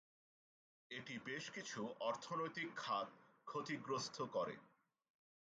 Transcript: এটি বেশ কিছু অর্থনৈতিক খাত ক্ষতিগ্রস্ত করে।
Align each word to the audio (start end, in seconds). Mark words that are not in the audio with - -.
এটি 0.91 1.15
বেশ 1.25 1.43
কিছু 1.49 1.79
অর্থনৈতিক 2.01 2.69
খাত 2.75 3.07
ক্ষতিগ্রস্ত 3.47 4.17
করে। 4.35 4.55